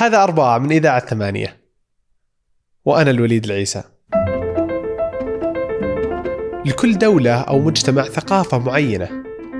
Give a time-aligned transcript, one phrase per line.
[0.00, 1.56] هذا أربعة من إذاعة ثمانية.
[2.84, 3.82] وأنا الوليد العيسى.
[6.66, 9.08] لكل دولة أو مجتمع ثقافة معينة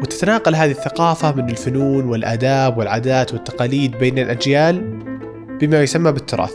[0.02, 4.80] وتتناقل هذه الثقافة من الفنون والآداب والعادات والتقاليد بين الأجيال
[5.60, 6.54] بما يسمى بالتراث.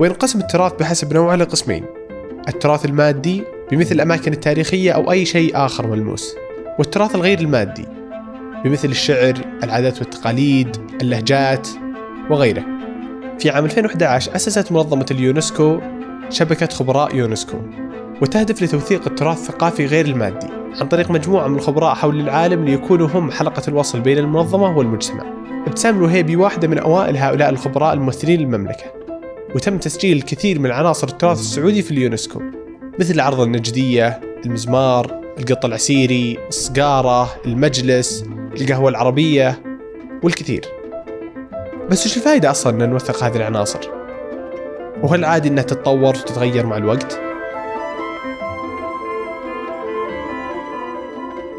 [0.00, 1.84] وينقسم التراث بحسب نوعه لقسمين
[2.48, 6.34] التراث المادي بمثل الأماكن التاريخية أو أي شيء آخر ملموس
[6.78, 7.86] والتراث الغير المادي
[8.64, 11.68] بمثل الشعر، العادات والتقاليد، اللهجات
[12.30, 12.64] وغيره.
[13.38, 15.80] في عام 2011 أسست منظمة اليونسكو
[16.30, 17.56] شبكة خبراء يونسكو
[18.22, 20.46] وتهدف لتوثيق التراث الثقافي غير المادي
[20.80, 25.24] عن طريق مجموعة من الخبراء حول العالم ليكونوا هم حلقة الوصل بين المنظمة والمجتمع.
[25.66, 28.84] ابتسام الوهيبي واحدة من أوائل هؤلاء الخبراء الممثلين للمملكة.
[29.54, 32.42] وتم تسجيل الكثير من عناصر التراث السعودي في اليونسكو
[32.98, 38.24] مثل العرضة النجدية، المزمار، القط العسيري، الصقارة، المجلس،
[38.60, 39.62] القهوة العربية
[40.22, 40.73] والكثير
[41.90, 43.90] بس وش الفائدة أصلا أن نوثق هذه العناصر؟
[45.02, 47.20] وهل عادي أنها تتطور وتتغير مع الوقت؟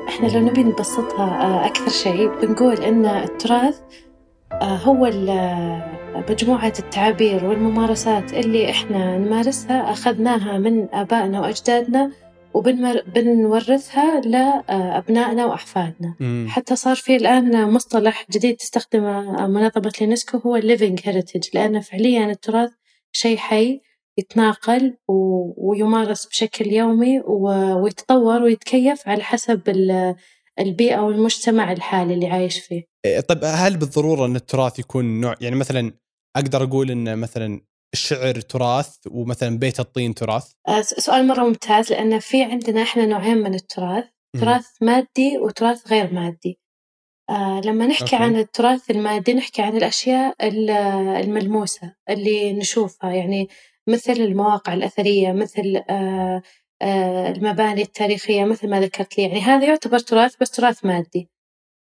[0.08, 3.80] إحنا لو نبي نبسطها آه، أكثر شيء بنقول أن التراث
[4.52, 5.10] آه، هو
[6.30, 12.12] مجموعة التعابير والممارسات اللي إحنا نمارسها أخذناها من آبائنا وأجدادنا
[12.56, 16.46] وبنورثها لأبنائنا وأحفادنا مم.
[16.50, 22.70] حتى صار في الآن مصطلح جديد تستخدمه منظمة اليونسكو هو living heritage لأنه فعليا التراث
[23.12, 23.82] شيء حي
[24.18, 30.16] يتناقل و- ويمارس بشكل يومي و- ويتطور ويتكيف على حسب ال-
[30.60, 35.56] البيئة والمجتمع الحالي اللي عايش فيه إيه، طيب هل بالضرورة أن التراث يكون نوع يعني
[35.56, 35.92] مثلا
[36.36, 37.62] أقدر أقول أن مثلا
[37.96, 43.38] الشعر تراث ومثلا بيت الطين تراث؟ آه، سؤال مرة ممتاز لأن في عندنا إحنا نوعين
[43.38, 44.06] من التراث.
[44.42, 46.60] تراث مادي وتراث غير مادي
[47.30, 48.16] آه لما نحكي أوكي.
[48.16, 50.70] عن التراث المادي نحكي عن الأشياء ال-
[51.24, 53.48] الملموسة اللي نشوفها يعني
[53.88, 56.42] مثل المواقع الأثرية مثل آه
[56.82, 61.30] آه المباني التاريخية مثل ما ذكرت لي يعني هذا يعتبر تراث بس تراث مادي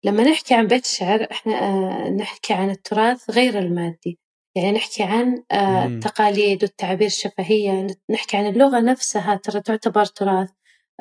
[0.03, 4.19] لما نحكي عن بيت الشعر إحنا آه نحكي عن التراث غير المادي
[4.55, 5.85] يعني نحكي عن آه.
[5.85, 10.49] التقاليد والتعابير الشفهية نحكي عن اللغة نفسها ترى تعتبر تراث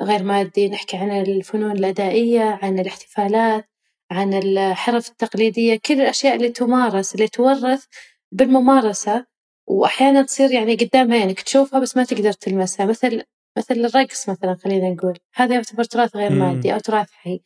[0.00, 3.69] غير مادي نحكي عن الفنون الأدائية عن الاحتفالات
[4.10, 7.84] عن الحرف التقليدية كل الأشياء اللي تمارس اللي تورث
[8.32, 9.26] بالممارسة
[9.66, 13.22] وأحيانا تصير يعني قدام عينك تشوفها بس ما تقدر تلمسها مثل
[13.59, 16.32] مثل الرقص مثلا خلينا نقول هذا يعتبر تراث غير.
[16.32, 17.41] مادي أو تراث حي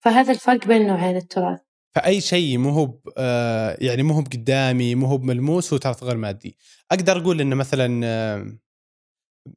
[0.00, 1.60] فهذا الفرق بين نوعين التراث
[1.98, 6.16] فأي شيء مو هو آه، يعني مو هو قدامي مو هو بملموس هو تراث غير
[6.16, 6.56] مادي
[6.90, 8.46] أقدر أقول أنه مثلا آه،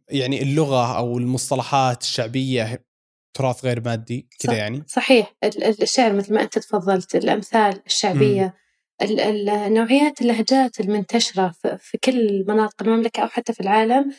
[0.10, 2.86] يعني اللغة أو المصطلحات الشعبية
[3.34, 4.54] تراث غير مادي كذا.
[4.54, 4.84] يعني.
[4.88, 5.36] صحيح.
[5.44, 8.56] ال- ال- الشعر مثل ما أنت تفضلت الأمثال الشعبية
[9.02, 14.12] ال- ال- نوعيات اللهجات المنتشرة في كل مناطق المملكة أو حتى في العالم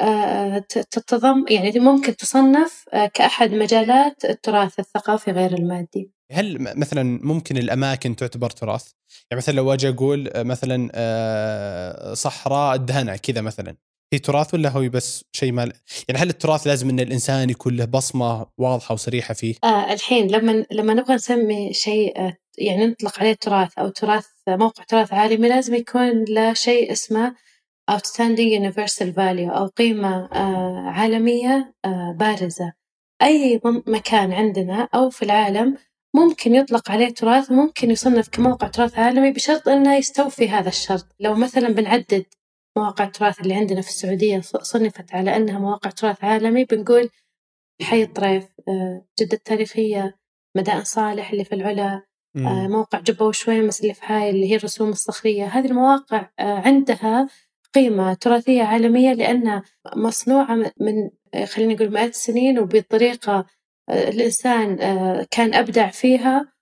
[0.00, 2.84] آه، تتضم يعني ممكن تصنف
[3.14, 6.15] كأحد مجالات التراث الثقافي غير المادي.
[6.32, 8.90] هل مثلا ممكن الأماكن تعتبر تراث؟
[9.30, 13.76] يعني مثلا لو أجي أقول آه، مثلا آه، صحراء الدهنه كذا مثلا
[14.12, 15.72] هي تراث ولا هو بس شيء ما
[16.08, 20.64] يعني هل التراث لازم إن الإنسان يكون له بصمة واضحة وصريحة فيه؟ آه الحين لما
[20.72, 25.74] لما نبغى نسمي شيء آه، يعني نطلق عليه تراث أو تراث موقع تراث عالمي لازم
[25.74, 27.34] يكون له شيء اسمه
[27.90, 32.72] outstanding universal value أو قيمة آه عالمية آه بارزة
[33.22, 35.76] أي مم- مكان عندنا أو في العالم
[36.16, 41.34] ممكن يطلق عليه تراث وممكن يصنف كموقع تراث عالمي بشرط أنه يستوفي هذا الشرط لو
[41.34, 42.24] مثلا بنعدد
[42.78, 47.08] مواقع التراث اللي عندنا في السعودية صنفت على أنها مواقع تراث عالمي بنقول
[47.82, 50.16] حي الطريف آه، جدة التاريخية
[50.56, 52.02] مدائن صالح اللي في العلا.
[52.46, 57.28] آه، موقع جبة وشويمس اللي في هاي اللي هي الرسوم الصخرية هذه المواقع آه، عندها
[57.74, 59.62] قيمة تراثية عالمية لأنها
[59.96, 61.10] مصنوعة من-
[61.46, 63.46] خلينا نقول مئات السنين وبطريقة
[63.90, 66.52] الإنسان آه، كان أبدع فيها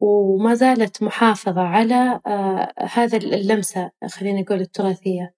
[0.00, 5.34] وما زالت محافظة على آه، هذا اللمسة خلينا نقول التراثية.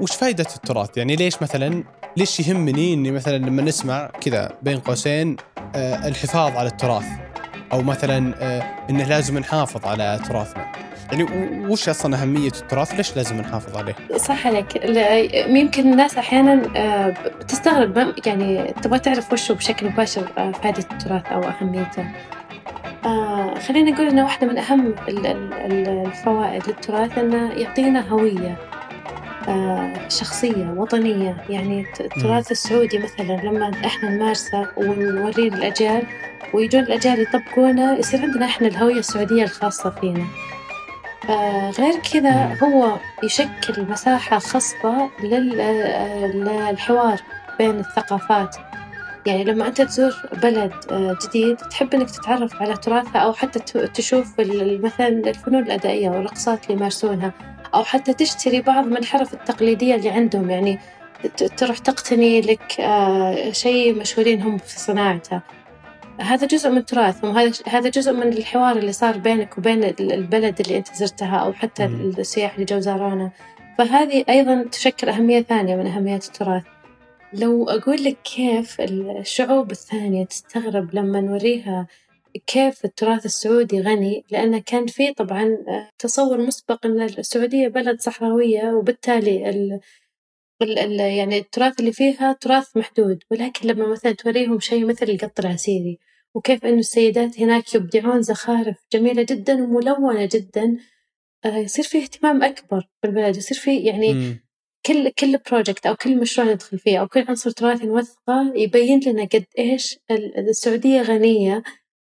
[0.00, 1.84] وش فائده التراث؟ يعني ليش مثلا
[2.16, 5.36] ليش يهمني إني مثلا لما نسمع كذا بين قوسين
[5.74, 7.06] آه، الحفاظ على التراث؟
[7.72, 8.18] أو مثلا
[8.90, 10.89] إنه لازم نحافظ على تراثنا.
[11.12, 11.24] يعني
[11.68, 14.66] وش أصلا أهمية التراث؟ ليش لازم نحافظ عليه؟ صح عليك.
[15.48, 18.12] يمكن الناس أحيانا آه، بتستغرب.
[18.26, 22.04] يعني تبغى تعرف وشو بشكل مباشر آه، فائدة التراث أو أهميته.
[23.04, 28.56] آه، خلينا نقول إنه واحدة من أهم ال- ال- ال- الفوائد للتراث إنه يعطينا هوية
[29.48, 31.36] آه، شخصية وطنية.
[31.48, 36.02] يعني التراث السعودي مثلا لما إحنا نمارسه ونوريه للأجيال
[36.54, 40.24] ويجون الأجيال يطبقونه يصير عندنا إحنا الهوية السعودية الخاصة فينا.
[41.28, 47.20] آه، غير كذا هو يشكل مساحة خصبة للحوار
[47.58, 48.56] بين الثقافات.
[49.26, 53.58] يعني لما أنت تزور بلد آه، جديد تحب إنك تتعرف على تراثها أو حتى
[53.88, 54.40] تشوف
[54.80, 57.32] مثلا الفنون الأدائية والرقصات اللي يمارسونها
[57.74, 60.50] أو حتى تشتري بعض من الحرف التقليدية اللي عندهم.
[60.50, 60.78] يعني
[61.56, 65.40] تروح تقتني لك آه، شيء مشهورين هم في صناعته
[66.20, 70.76] هذا جزء من تراثهم هذا هذا جزء من الحوار اللي صار بينك وبين البلد اللي
[70.76, 73.30] أنت زرتها أو حتى السياح اللي جو زارونا.
[73.78, 76.62] فهذه أيضا تشكل أهمية ثانية من أهميات التراث.
[77.32, 81.86] لو أقول لك كيف الشعوب الثانية تستغرب لما نوريها
[82.46, 85.58] كيف التراث السعودي غني لأنه كان في طبعا
[85.98, 89.80] تصور مسبق أن السعودية بلد صحراوية وبالتالي ال
[90.62, 93.22] ال ال يعني التراث اللي فيها تراث محدود.
[93.30, 95.98] ولكن لما مثلا توريهم شيء مثل القط العسيري
[96.34, 100.76] وكيف أنه السيدات هناك يبدعون زخارف جميلة جدا وملونة جدا.
[101.44, 104.40] آه، يصير في اهتمام أكبر بالبلد يصير في يعني م.
[104.86, 109.24] كل كل بروجكت أو كل مشروع ندخل فيه أو كل عنصر تراثي نوثقه يبين لنا
[109.24, 109.98] قد إيش
[110.38, 111.62] السعودية غنية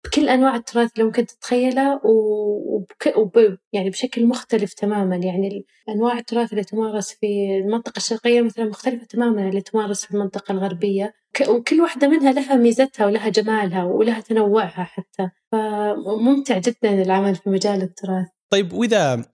[0.04, 5.16] بكل أنواع التراث اللي ممكن تتخيلها وبك وب يعني بشكل مختلف تماما.
[5.16, 7.26] يعني أنواع التراث اللي تمارس في
[7.64, 11.14] المنطقة الشرقية مثلا مختلفة تماما اللي تمارس في المنطقة الغربية.
[11.48, 15.30] وكل واحدة منها لها ميزتها ولها جمالها ولها تنوعها حتى.
[15.52, 18.28] فممتع جدا العمل في مجال التراث.
[18.52, 19.24] طيب وإذا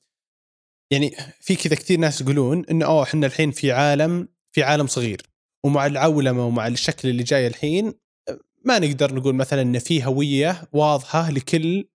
[0.90, 1.10] يعني
[1.40, 5.22] في كذا كثير ناس يقولون إنه أوه إحنا الحين في عالم في عالم صغير
[5.64, 7.94] ومع العولمة ومع الشكل اللي جاي الحين
[8.64, 11.88] ما نقدر نقول مثلا إن في هوية واضحة لكل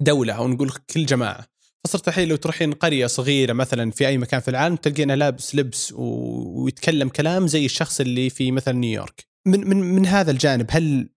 [0.00, 1.53] دولة أو نقول كل جماعة.
[1.84, 5.92] فصرت الحين لو تروحين قرية صغيرة مثلا في أي مكان في العالم تلقينا لابس لبس
[5.96, 11.08] ويتكلم كلام زي الشخص اللي في مثلا نيويورك من من من هذا الجانب هل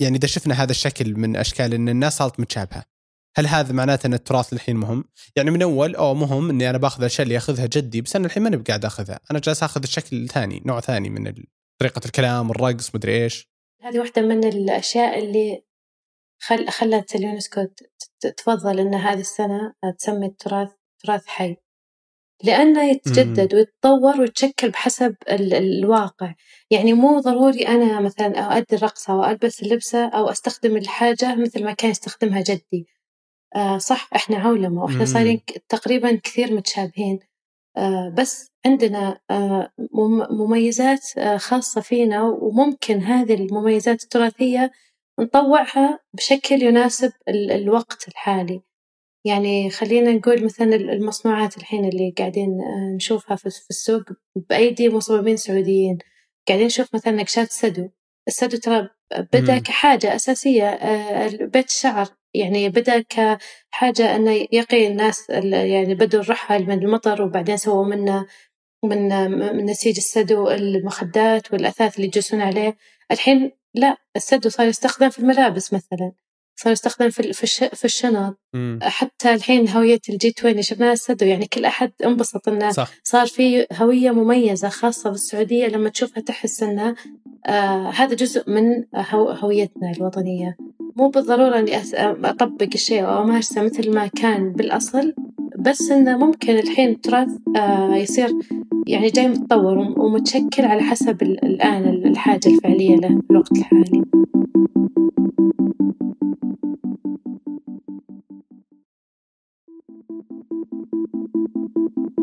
[0.00, 2.84] يعني إذا شفنا هذا الشكل من أشكال إن الناس صارت متشابهة
[3.36, 5.04] هل هذا معناته إن التراث الحين مهم؟
[5.36, 8.42] يعني من أول أو مهم إني أنا باخذ الأشياء اللي ياخذها جدي بس أنا الحين
[8.42, 11.32] ماني بقاعد أخذها، أنا جالس أخذ الشكل الثاني، نوع ثاني من
[11.80, 13.48] طريقة الكلام، الرقص، مدري إيش.
[13.82, 15.62] هذه واحدة من الأشياء اللي
[16.42, 17.66] خل خلت اليونسكو
[18.36, 20.68] تفضل إن هذه السنة تسمي التراث
[21.04, 21.56] تراث حي.
[22.44, 26.34] لأنه يتجدد ويتطور ويتشكل بحسب ال الواقع.
[26.70, 31.72] يعني مو ضروري أنا مثلا أؤدي الرقصة أو ألبس اللبسة أو أستخدم الحاجة مثل ما
[31.72, 32.86] كان يستخدمها جدي.
[33.56, 37.20] آه صح إحنا عولمة وإحنا صايرين تقريبا كثير متشابهين.
[37.76, 39.72] آه بس عندنا آه
[40.30, 44.70] مميزات آه خاصة فينا وممكن هذه المميزات التراثية
[45.20, 48.62] نطوعها بشكل يناسب الوقت الحالي.
[49.24, 54.02] يعني خلينا نقول مثلا المصنوعات الحين اللي قاعدين آه، نشوفها في السوق
[54.36, 55.98] بأيدي مصممين سعوديين.
[56.48, 57.88] قاعدين نشوف مثلا نقشات سدو.
[58.28, 58.88] السدو ترى
[59.32, 62.08] بدأ كحاجة أساسية آه، بيت الشعر.
[62.34, 68.26] يعني بدأ كحاجة أنه يقي الناس يعني بدوا الرحل من المطر وبعدين سووا منه
[68.84, 72.76] من من نسيج السدو المخدات والأثاث اللي يجلسون عليه.
[73.10, 76.12] الحين لا السدو صار يستخدم في الملابس مثلا.
[76.62, 77.32] صار يستخدم في
[77.72, 78.38] في الشنط
[78.82, 82.90] حتى الحين هوية الجي 20 شفناها السدو يعني كل أحد انبسط إنه صح.
[83.04, 86.94] صار في هوية مميزة خاصة بالسعودية لما تشوفها تحس إنه
[87.46, 90.56] آه هذا جزء من هويتنا الوطنية
[90.96, 91.82] مو بالضرورة إني
[92.24, 95.14] أطبق الشيء أو أمارسه مثل ما كان بالأصل
[95.58, 98.30] بس إنه ممكن الحين التراث آه يصير
[98.86, 104.02] يعني جاي متطور ومتشكل على حسب الآن الحاجة الفعلية له في الوقت الحالي.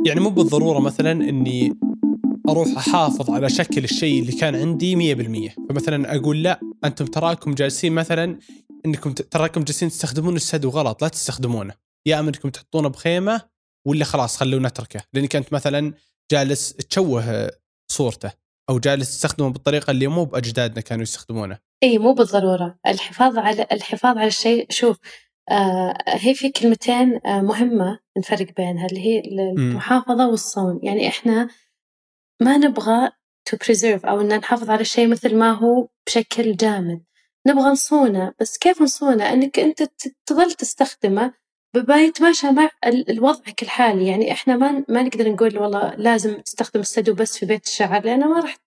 [0.06, 1.80] يعني مو بالضرورة مثلا إني
[2.50, 5.16] أروح أحافظ على شكل الشيء اللي كان عندي
[5.50, 8.40] 100% فمثلا أقول لا أنتم تراكم جالسين مثلا
[8.86, 11.74] إنكم تراكم جالسين تستخدمون السدو غلط لا تستخدمونه.
[12.06, 13.42] يا اما انكم تحطونه بخيمة
[13.88, 15.02] ولا خلاص خلوه نتركه.
[15.14, 15.94] لأنك أنت مثلا
[16.32, 17.52] جالس تشوه
[17.92, 18.32] صورته
[18.70, 21.58] أو جالس تستخدمه بالطريقة اللي مو بأجدادنا كانوا يستخدمونه.
[21.84, 22.80] اي مو بالضرورة.
[22.88, 24.98] الحفاظ على الحفاظ على الشيء شوف
[25.52, 30.80] آه هي في كلمتين آه مهمة نفرق بينها اللي هي المحافظة والصون.
[30.84, 31.50] يعني إحنا
[32.42, 33.10] ما نبغى
[33.50, 37.04] to preserve أو إن نحافظ على الشيء مثل ما هو بشكل جامد.
[37.48, 38.34] نبغى نصونه.
[38.40, 39.84] بس كيف نصونه؟ إنك أنت
[40.26, 41.34] تظل تستخدمه
[41.76, 42.70] بما يتماشى مع
[43.20, 47.66] وضعك الحالي يعني إحنا ما ما نقدر نقول والله لازم تستخدم السدو بس في بيت
[47.66, 48.58] الشعر لأنه ما راح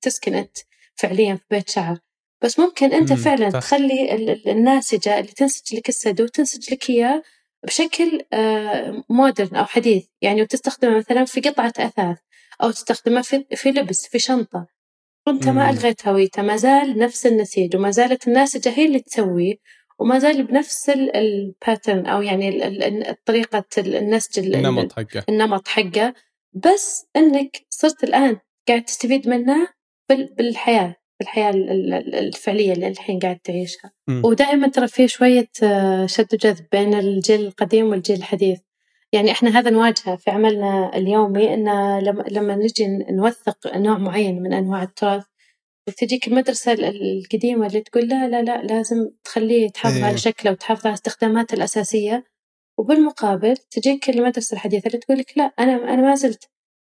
[0.00, 0.58] تسكن أنت
[0.94, 1.98] فعليا في بيت شعر.
[2.42, 3.58] بس ممكن أنت فعلا صح.
[3.58, 4.14] تخلي
[4.46, 7.22] الناسجة اللي تنسج لك السدو تنسج لك إياه
[7.66, 8.20] بشكل
[9.08, 10.06] modern أو حديث.
[10.22, 12.18] يعني وتستخدمه مثلا في قطعة أثاث
[12.62, 14.66] أو تستخدمه في, في لبس في شنطة.
[15.26, 16.42] وأنت ما ألغيت هويته.
[16.42, 19.54] ما زال نفس النسيج وما زالت الناسجة هي اللي تسويه
[19.98, 22.60] وما زال بنفس ال pattern أو يعني
[23.24, 25.24] طريقة النسج النمط حقه.
[25.28, 26.14] النمط حقه.
[26.52, 29.68] بس إنك صرت الآن قاعد تستفيد منه
[30.08, 30.96] بالحياة.
[31.20, 34.24] بالحياة الفعلية اللي الحين قاعد تعيشها م.
[34.24, 38.60] ودائما ترى في شوية آه، شد وجذب بين الجيل القديم والجيل الحديث
[39.12, 41.98] يعني إحنا هذا نواجهه في عملنا اليومي إن
[42.30, 45.24] لما نجي نوثق نوع معين من أنواع التراث
[45.96, 50.16] تجيك المدرسة القديمة اللي تقول لا لا لا لازم تخليه تحافظ على إيه.
[50.16, 52.24] شكله وتحافظ على استخداماته الأساسية
[52.78, 56.50] وبالمقابل تجيك المدرسة الحديثة اللي تقول لك لا أنا أنا ما زلت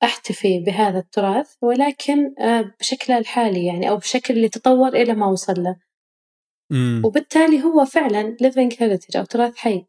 [0.03, 5.63] أحتفي بهذا التراث ولكن آه، بشكله الحالي يعني أو بشكل اللي تطور إلى ما وصل
[5.63, 5.77] له
[6.71, 7.03] مم.
[7.05, 9.85] وبالتالي هو فعلا living heritage أو تراث حي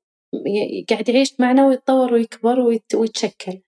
[0.90, 2.60] قاعد يعيش معنا ويتطور ويكبر
[2.96, 3.62] ويتشكل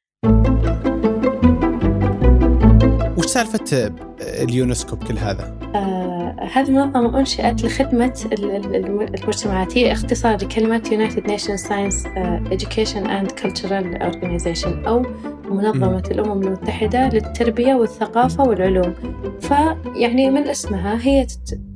[3.17, 6.13] وش سالفة اليونسكو بكل هذا؟ آه
[6.53, 12.07] هذه المنظمة أنشئت لخدمة المجتمعات هي اختصار لكلمة United Nations Science
[12.51, 15.05] Education and Cultural Organization أو
[15.53, 18.93] منظمة الأمم المتحدة للتربية والثقافة والعلوم.
[19.41, 21.27] فيعني من اسمها هي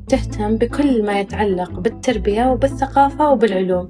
[0.07, 3.89] تهتم بكل ما يتعلق بالتربية وبالثقافة وبالعلوم.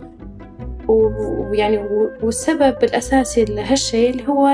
[0.87, 1.77] ويعني
[2.23, 4.47] والسبب الأساسي لهالشيء اللي هو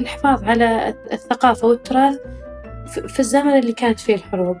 [0.00, 2.18] الحفاظ على الثقافة والتراث
[2.86, 4.56] في الزمن اللي كانت فيه الحروب.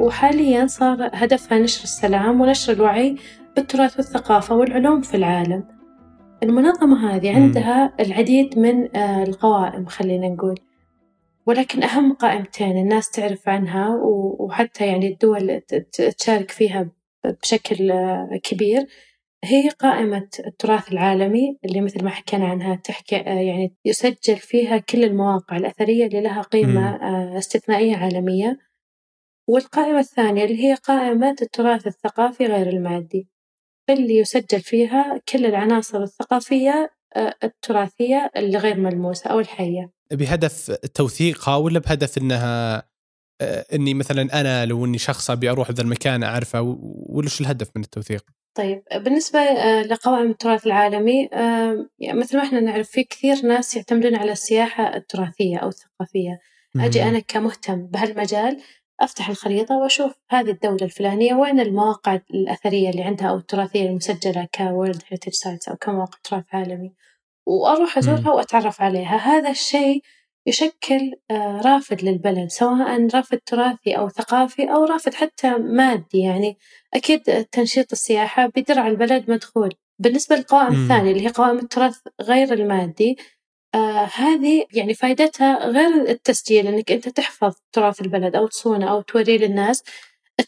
[0.00, 3.16] وحاليا صار هدفها نشر السلام ونشر الوعي
[3.56, 5.75] بالتراث والثقافة والعلوم في العالم.
[6.42, 10.54] المنظمة هذه عندها العديد من آه، القوائم خلينا نقول.
[11.46, 14.00] ولكن أهم قائمتين الناس تعرف عنها
[14.38, 15.60] وحتى يعني الدول
[16.18, 16.90] تشارك فيها
[17.42, 18.86] بشكل آه، كبير
[19.44, 25.04] هي قائمة التراث العالمي اللي مثل ما حكينا عنها تحكي آه، يعني يسجل فيها كل
[25.04, 26.98] المواقع الأثرية اللي لها قيمة.
[27.38, 28.58] استثنائية عالمية.
[29.48, 33.35] والقائمة الثانية اللي هي قائمة التراث الثقافي غير المادي.
[33.90, 39.90] اللي يسجل فيها كل العناصر الثقافية آه، التراثية اللي غير ملموسة أو الحية.
[40.12, 42.82] بهدف توثيقها ولا بهدف أنها
[43.40, 47.82] آه، إني مثلا أنا لو إني شخص أبي أروح ذا المكان أعرفه وش الهدف من
[47.82, 48.24] التوثيق؟
[48.54, 51.28] طيب بالنسبة آه، لقوائم التراث العالمي
[51.98, 56.40] يعني مثل ما إحنا نعرف في كثير ناس يعتمدون على السياحة التراثية أو الثقافية.
[56.76, 58.60] أجي أنا كمهتم بهالمجال
[59.00, 64.62] أفتح الخريطة وأشوف هذه الدولة الفلانية وين المواقع الأثرية اللي عندها أو التراثية المسجلة ك
[64.62, 66.94] World Heritage Sites أو كمواقع تراث عالمي؟
[67.46, 69.16] وأروح أزورها وأتعرف عليها.
[69.16, 70.02] هذا الشيء
[70.46, 76.18] يشكل آه، رافد للبلد سواء رافد تراثي أو ثقافي أو رافد حتى مادي.
[76.18, 76.58] يعني
[76.94, 79.74] أكيد تنشيط السياحة بيدر على البلد مدخول.
[79.98, 83.16] بالنسبة للقوائم الثانية اللي هي قوائم التراث غير المادي
[83.74, 89.38] آه هذه يعني فائدتها غير التسجيل إنك أنت تحفظ تراث البلد أو تصونه أو توريه
[89.38, 89.82] للناس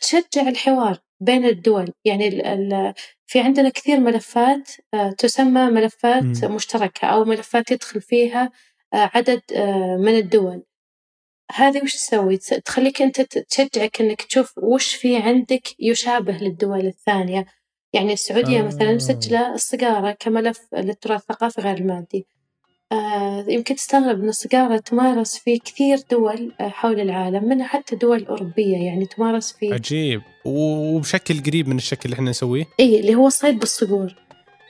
[0.01, 2.95] تشجع الحوار بين الدول يعني ال ال
[3.27, 6.55] في عندنا كثير ملفات آه تسمى ملفات م.
[6.55, 8.53] مشتركة أو ملفات يدخل فيها
[8.95, 10.63] آه عدد آه من الدول
[11.53, 17.47] هذه وش تسوي؟ تخليك أنت تشجعك إنك تشوف وش في عندك يشابه للدول الثانية
[17.93, 18.63] يعني السعودية آه.
[18.63, 22.27] مثلا مسجلة الصقارة كملف للتراث الثقافي غير المادي
[23.49, 28.77] يمكن تستغرب أن الصقارة تمارس في كثير دول آه، حول العالم منها حتى دول أوروبية
[28.77, 30.23] يعني تمارس في عجيب.
[30.45, 34.15] وبشكل قريب من الشكل اللي إحنا نسويه؟ إي اللي هو الصيد بالصقور.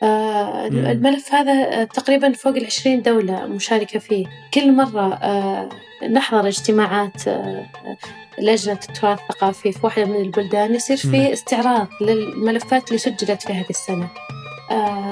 [0.02, 4.26] آه الملف هذا آه، تقريبا فوق العشرين دولة مشاركة فيه.
[4.54, 5.68] كل مرة آه
[6.12, 7.66] نحضر اجتماعات آه
[8.38, 13.70] لجنة التراث الثقافي في واحدة من البلدان يصير في استعراض للملفات اللي سجلت في هذه
[13.70, 14.08] السنة.
[14.70, 15.07] آه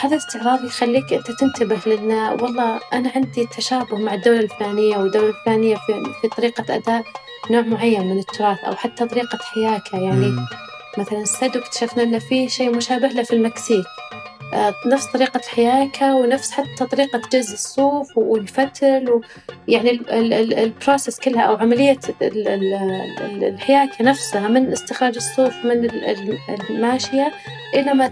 [0.00, 2.12] هذا الاستعراض يخليك أنت تنتبه لأن
[2.42, 7.04] والله أنا عندي تشابه مع الدولة الفلانية والدولة الفلانية في, في طريقة أداء
[7.50, 10.46] نوع معين من التراث أو حتى طريقة حياكة يعني مم.
[10.98, 13.84] مثلا السدو اكتشفنا أن في شيء مشابه له في المكسيك
[14.54, 19.20] آه نفس طريقة الحياكة ونفس حتى طريقة جز الصوف والفتل
[19.68, 20.00] ويعني
[20.62, 25.90] ال process كلها أو عملية الحياكة نفسها من استخراج الصوف من
[26.70, 27.32] الماشية
[27.74, 28.08] إلى ما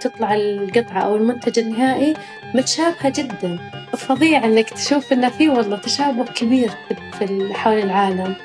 [0.00, 2.14] تطلع القطعة أو المنتج النهائي
[2.54, 3.70] متشابهة جدا.
[3.96, 6.70] فظيع إنك تشوف إنه في والله تشابه كبير
[7.18, 8.36] في حول العالم.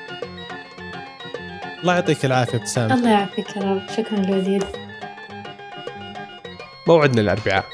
[1.82, 3.82] الله يعطيك العافية ابتسام الله يعافيك يا رب.
[3.96, 4.64] شكرا الوليد
[6.88, 7.64] موعدنا الأربعاء.